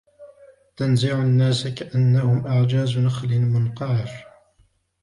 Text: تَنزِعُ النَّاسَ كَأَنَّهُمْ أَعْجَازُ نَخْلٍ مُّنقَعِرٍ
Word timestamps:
تَنزِعُ 0.77 1.21
النَّاسَ 1.21 1.67
كَأَنَّهُمْ 1.67 2.47
أَعْجَازُ 2.47 2.97
نَخْلٍ 2.97 3.39
مُّنقَعِرٍ 3.39 4.25